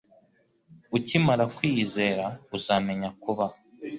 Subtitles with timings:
[0.97, 2.25] Ukimara kwiyizera,
[2.57, 3.57] uzamenya kubaho.